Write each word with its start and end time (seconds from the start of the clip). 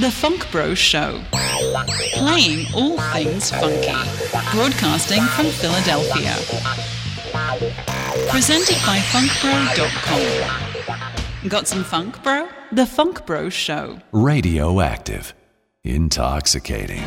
The 0.00 0.10
Funk 0.10 0.50
Bro 0.50 0.74
Show. 0.74 1.22
Playing 2.14 2.66
all 2.74 2.98
things 3.12 3.50
funky. 3.52 3.92
Broadcasting 4.50 5.22
from 5.22 5.46
Philadelphia. 5.46 6.34
Presented 8.28 8.76
by 8.84 8.98
FunkBro.com. 8.98 10.28
Got 11.48 11.68
some 11.68 11.84
funk, 11.84 12.20
bro? 12.24 12.48
The 12.72 12.86
Funk 12.86 13.24
Bro 13.24 13.50
Show. 13.50 14.00
Radioactive. 14.10 15.32
Intoxicating. 15.84 17.04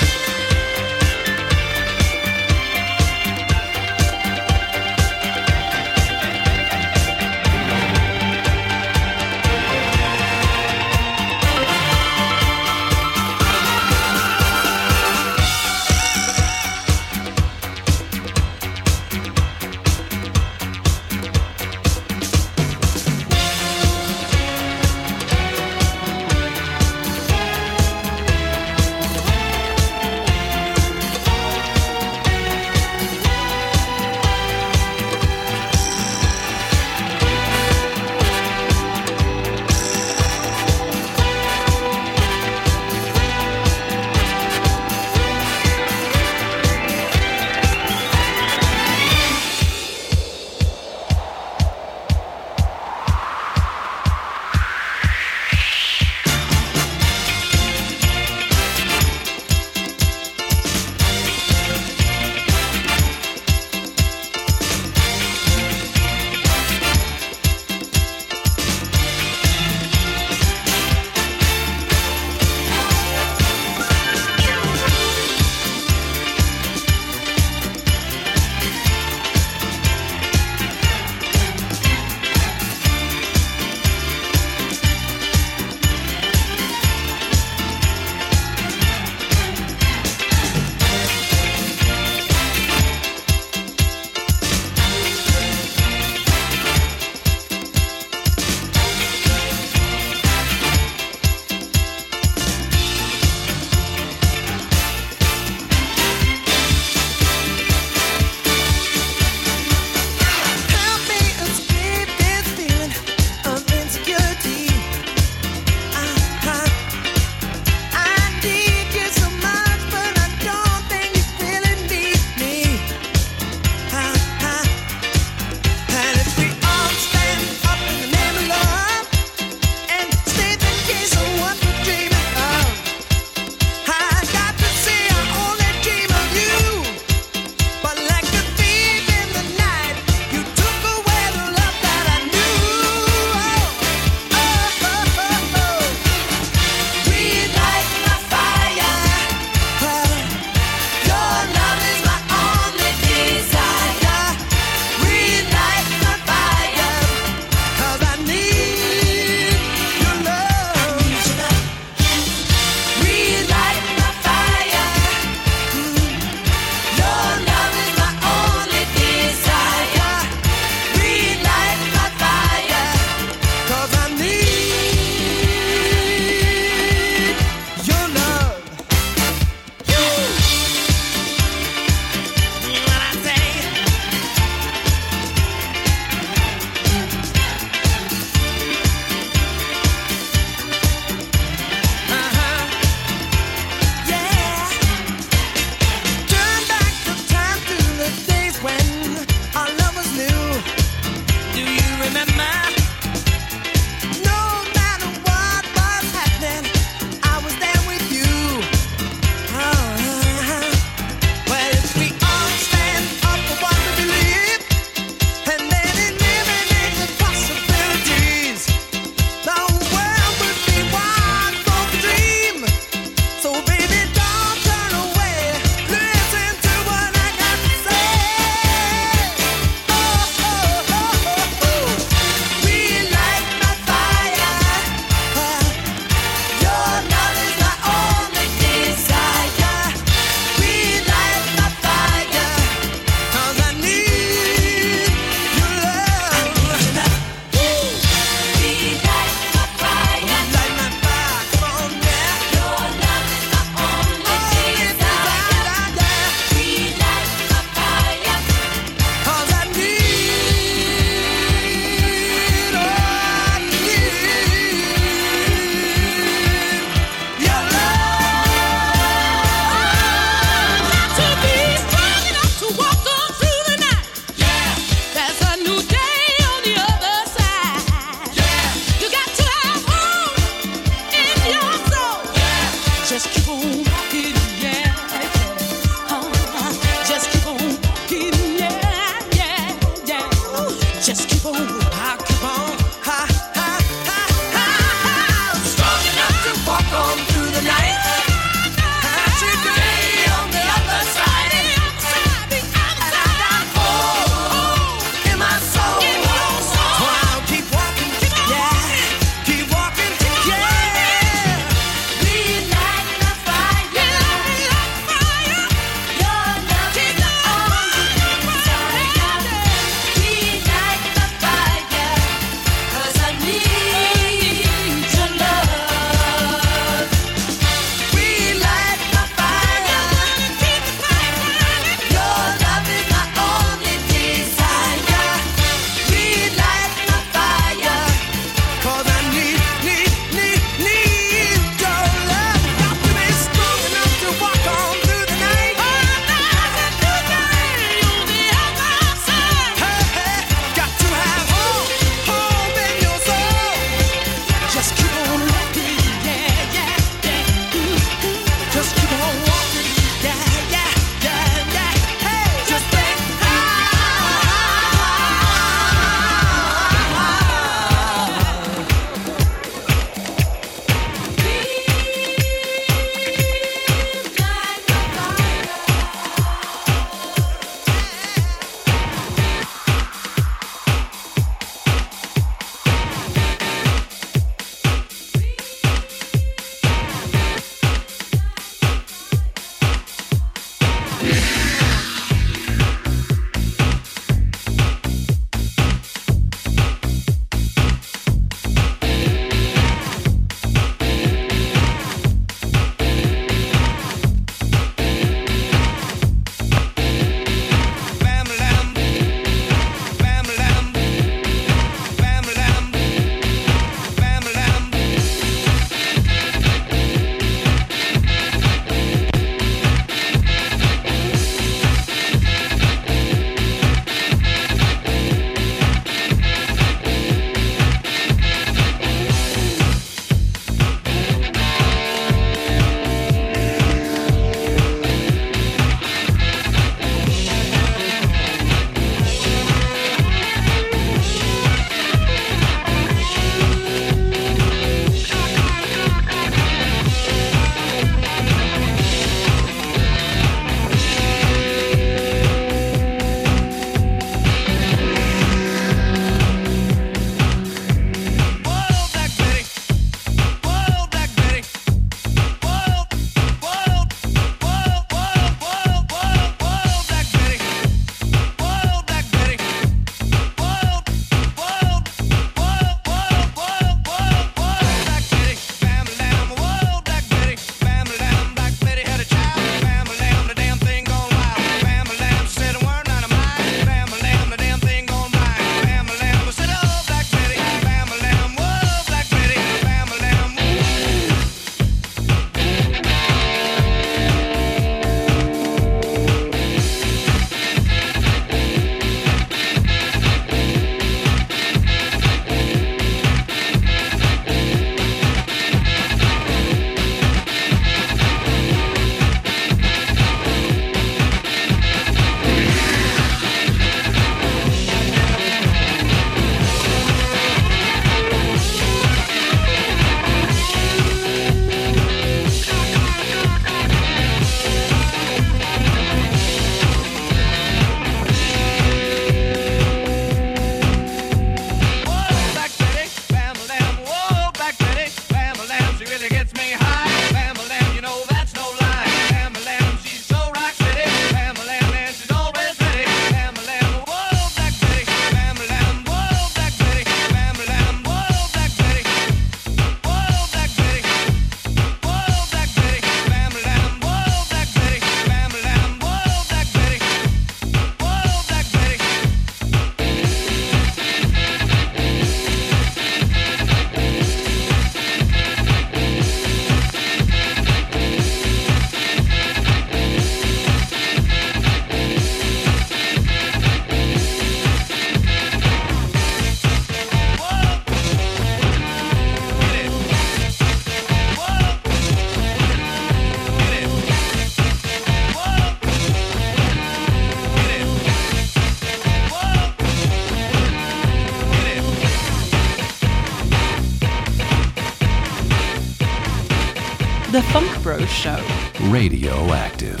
Show. 598.18 598.44
Radioactive. 598.90 600.00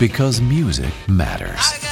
Because 0.00 0.40
music 0.40 0.92
matters. 1.06 1.83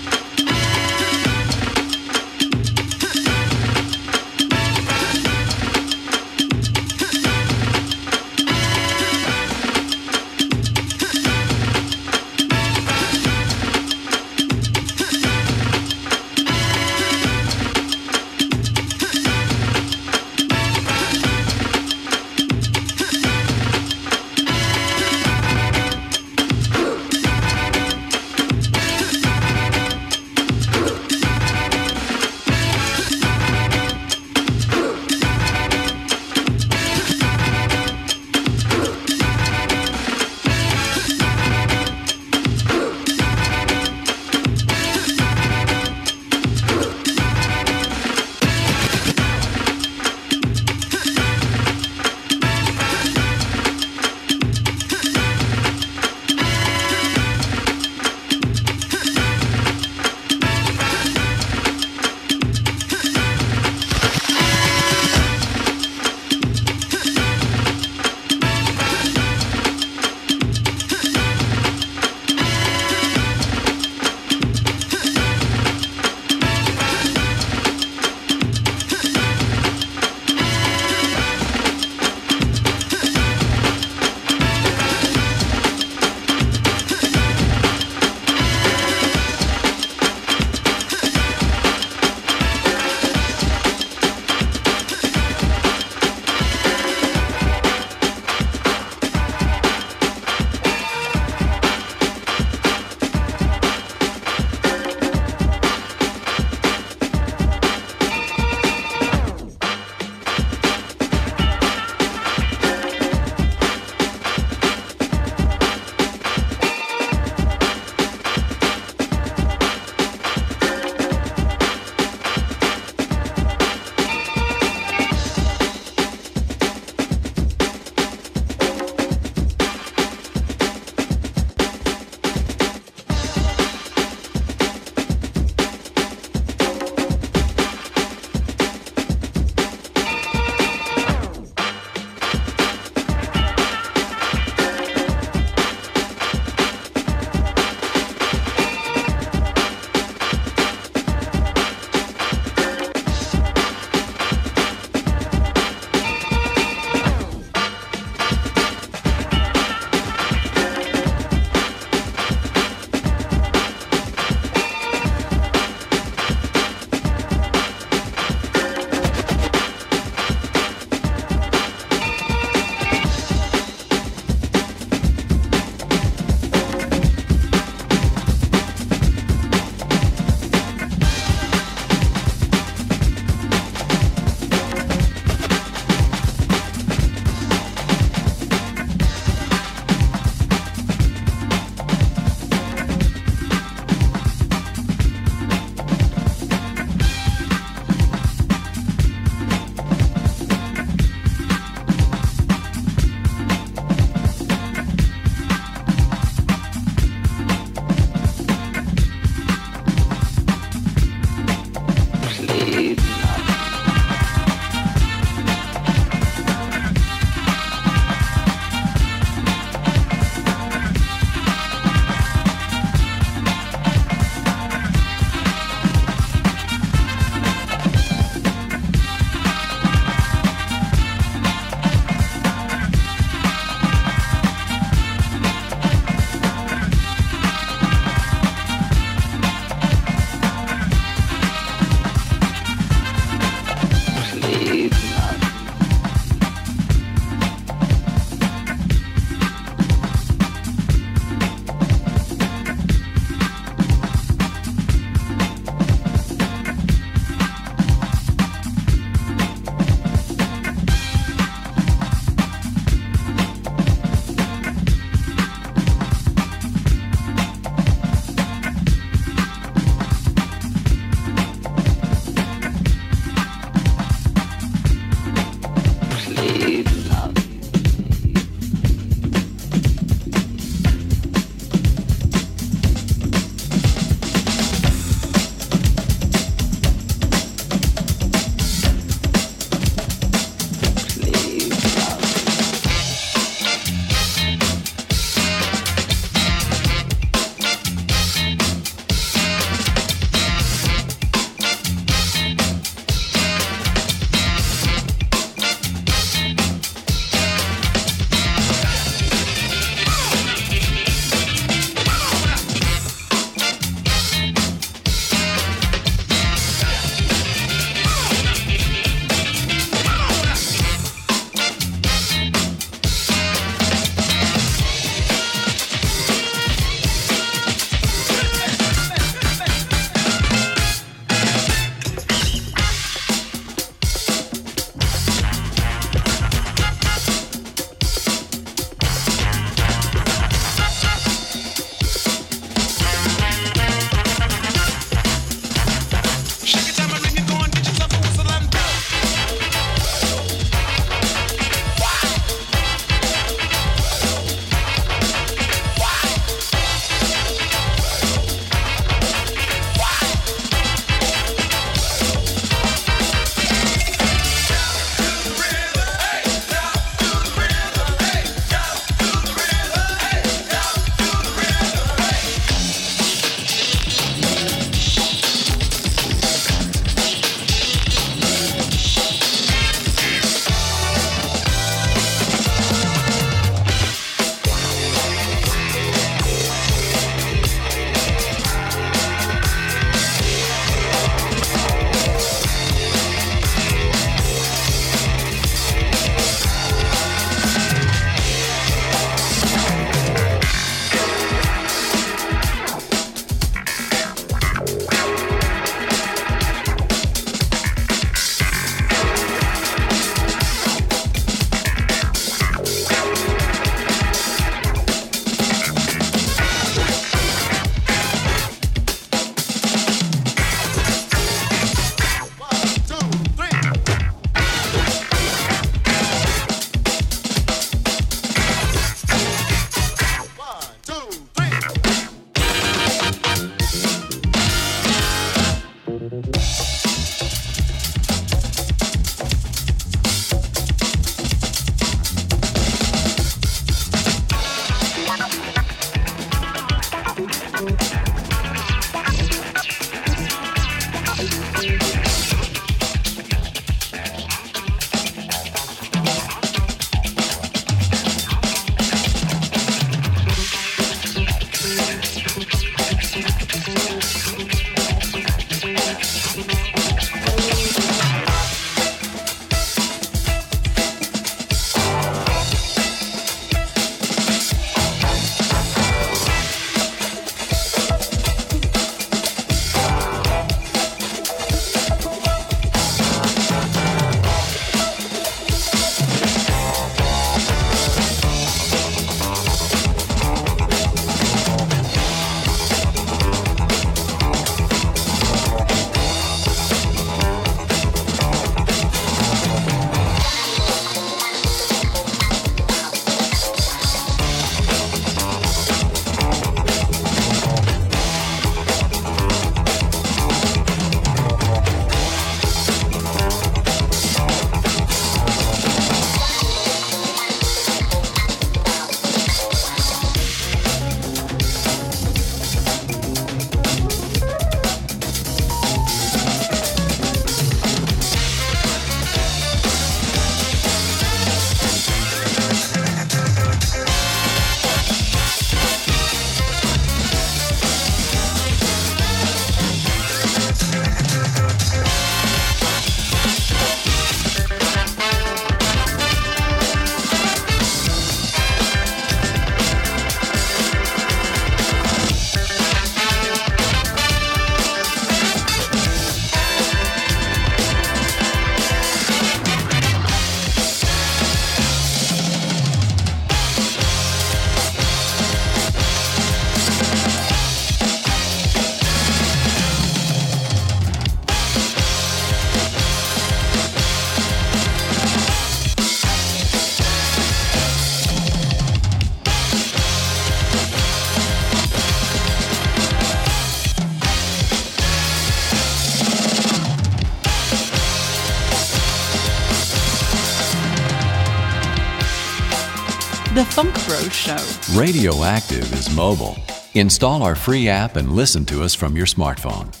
show. 594.41 594.99
Radioactive 594.99 595.93
is 595.93 596.13
mobile. 596.15 596.57
Install 596.95 597.43
our 597.43 597.55
free 597.55 597.87
app 597.87 598.15
and 598.15 598.31
listen 598.31 598.65
to 598.65 598.83
us 598.83 598.95
from 598.95 599.15
your 599.15 599.27
smartphone. 599.27 600.00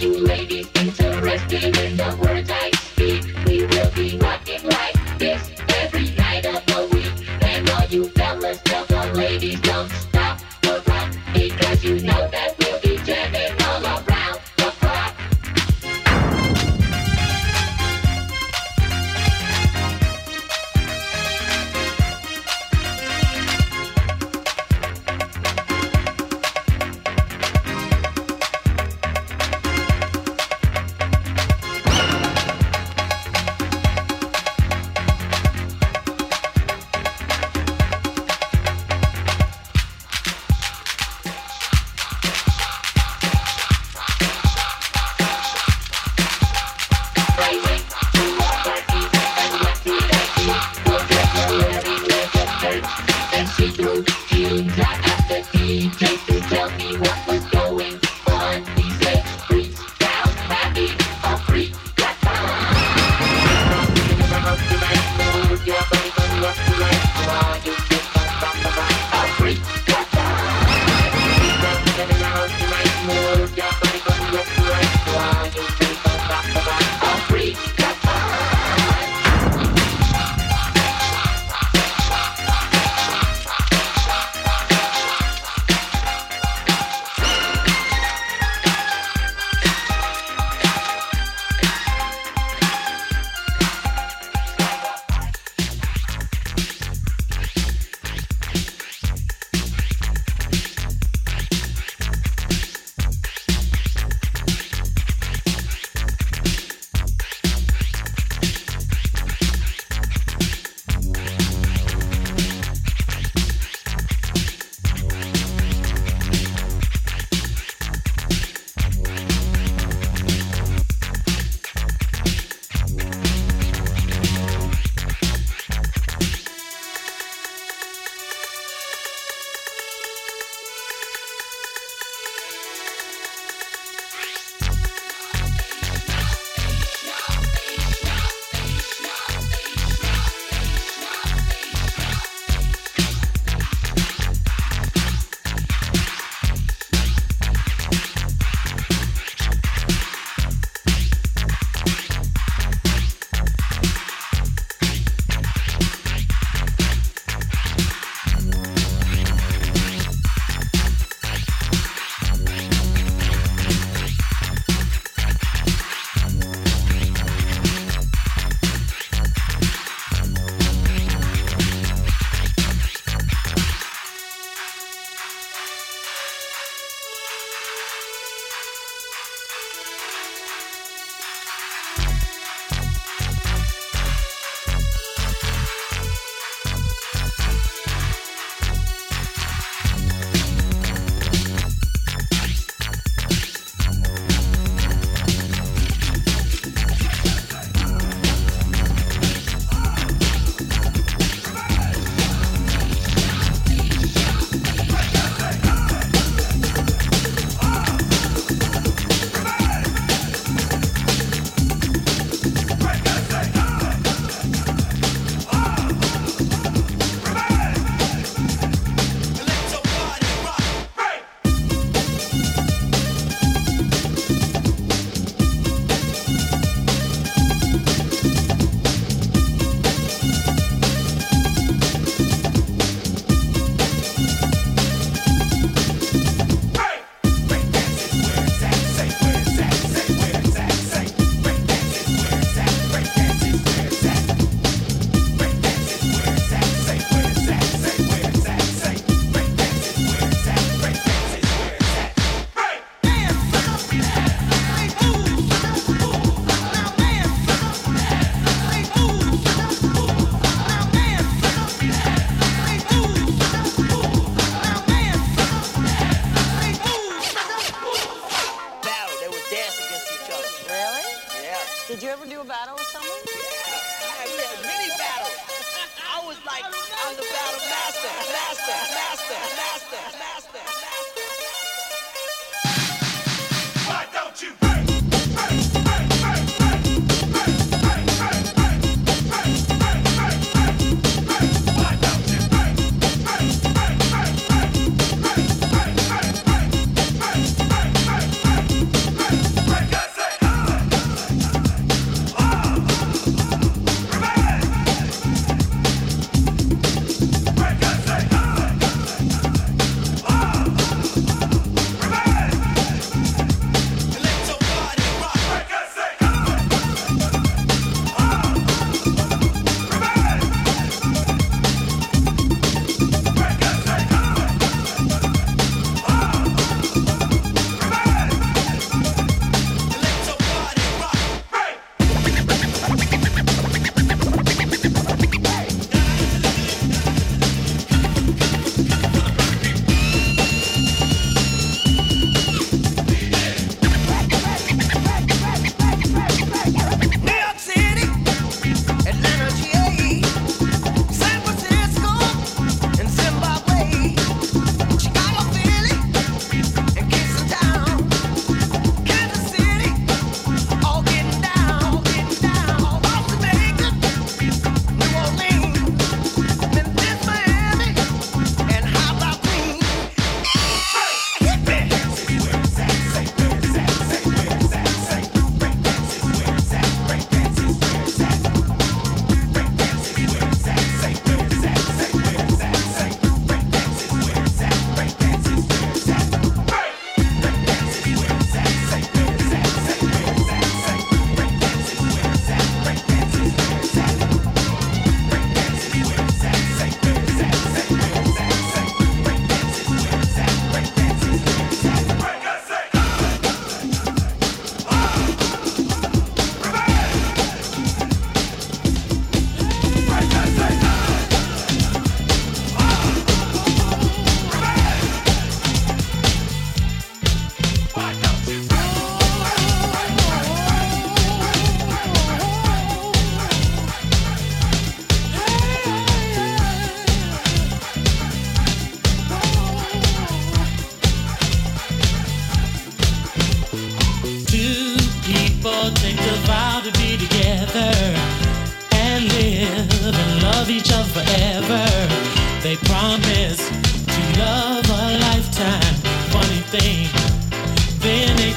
you 0.00 0.24
may 0.24 0.46
be 0.46 0.64
interested 0.76 1.76
in 1.76 1.96
the 1.96 2.16
words 2.22 2.50
I 2.50 2.67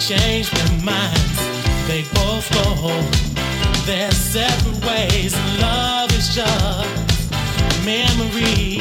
change 0.08 0.50
their 0.50 0.84
minds. 0.84 1.38
They 1.88 2.02
both 2.16 2.50
go 2.54 2.90
their 3.86 4.12
separate 4.12 4.84
ways. 4.84 5.36
Love 5.62 6.12
is 6.14 6.34
just 6.34 6.90
memory, 7.86 8.80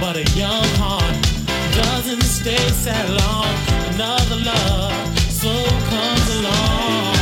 but 0.00 0.16
a 0.16 0.24
young 0.34 0.64
heart 0.80 1.14
doesn't 1.74 2.22
stay 2.22 2.68
sad 2.70 3.10
long. 3.10 3.54
Another 3.94 4.36
love 4.36 5.18
so 5.30 5.52
comes 5.90 6.36
along. 6.36 7.13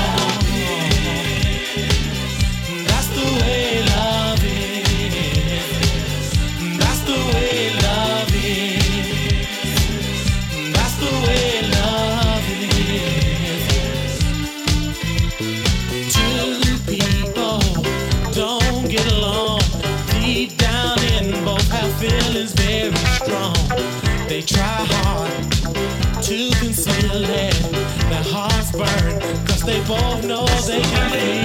feeling. 27.12 27.72
Their 28.08 28.24
hearts 28.24 28.72
burn, 28.72 29.20
cause 29.46 29.62
they 29.62 29.78
both 29.84 30.24
know 30.24 30.46
they 30.66 30.80
can 30.80 31.10
feel. 31.10 31.41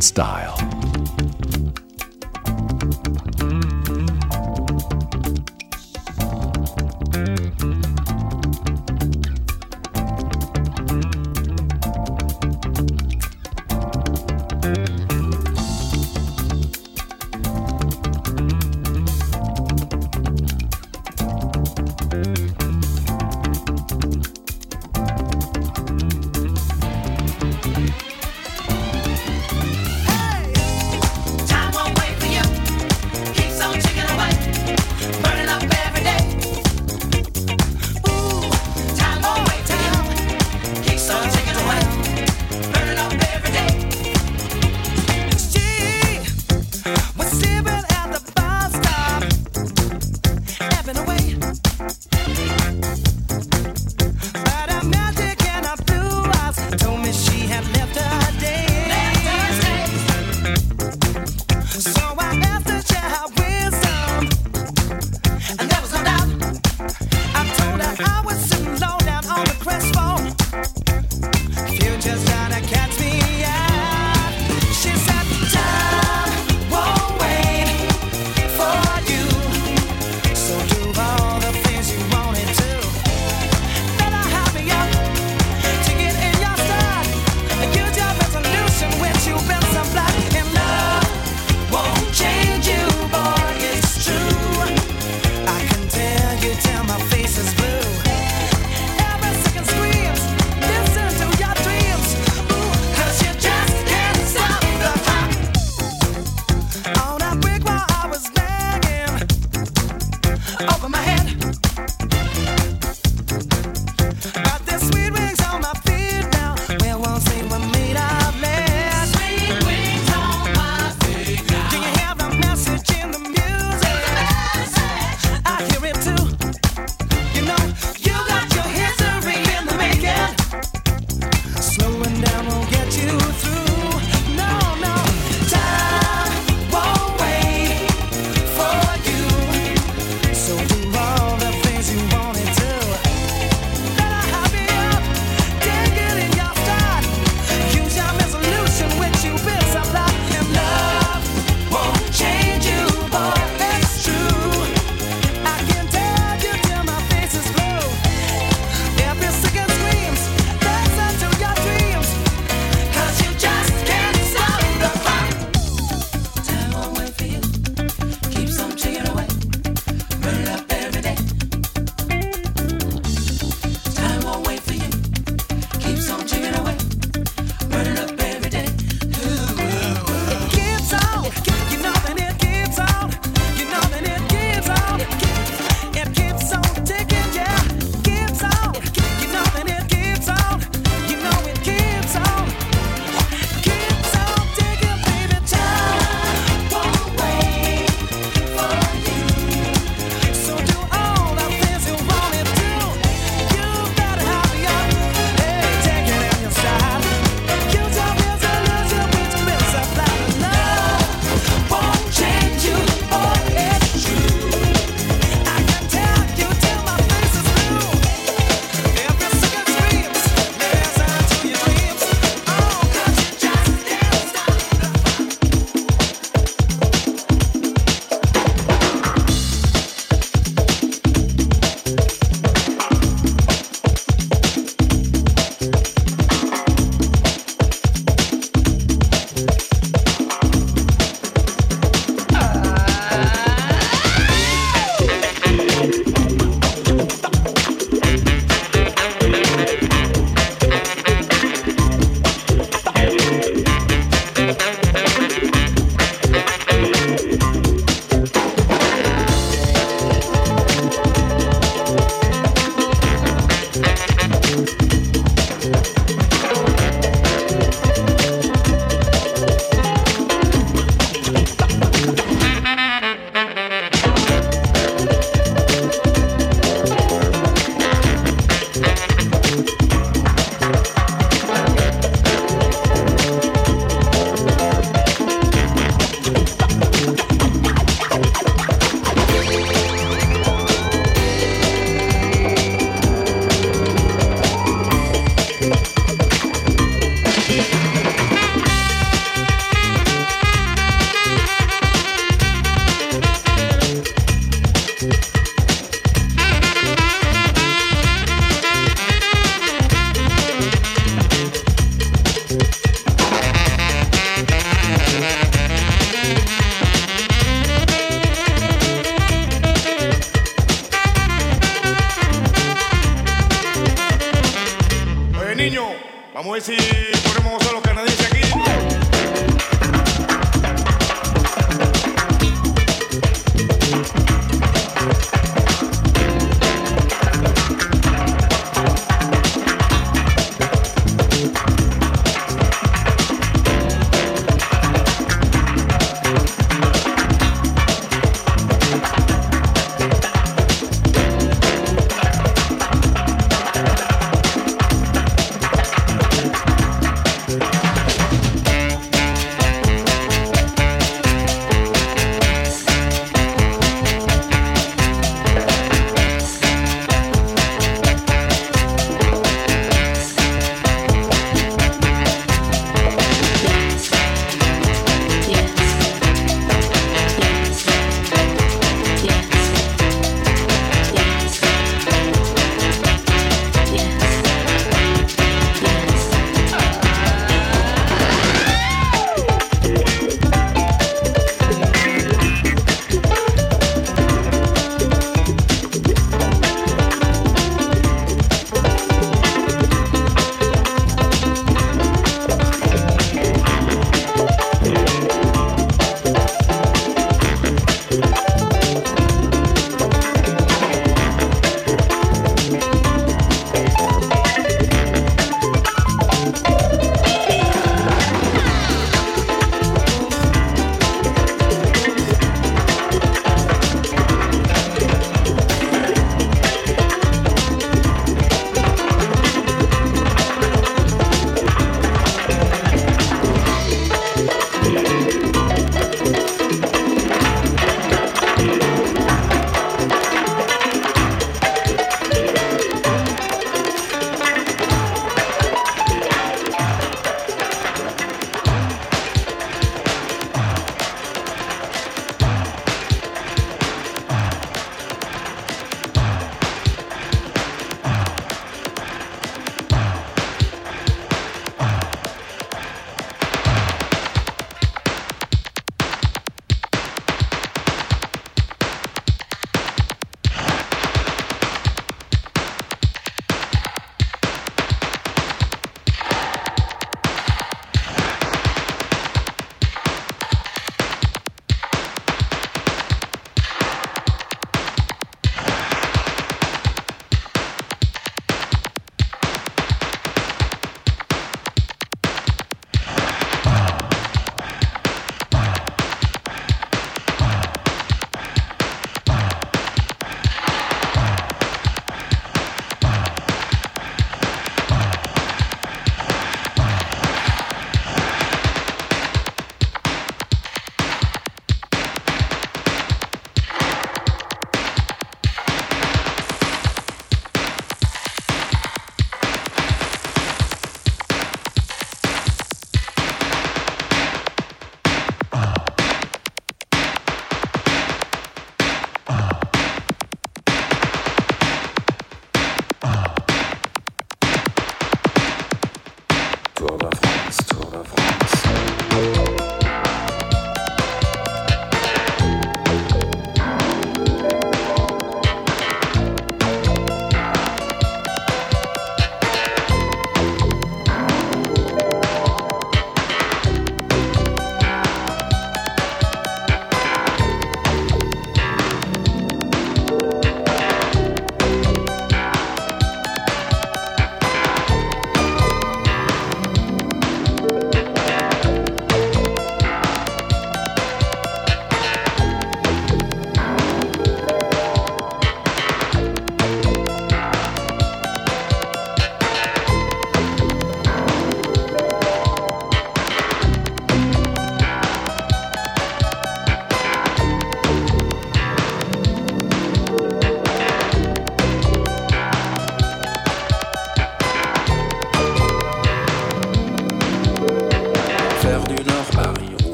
and. 0.00 0.37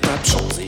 des 0.00 0.06
tas 0.06 0.67